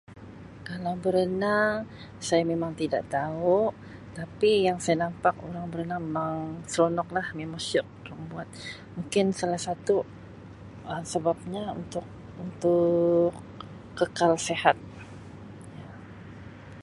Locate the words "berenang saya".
1.03-2.43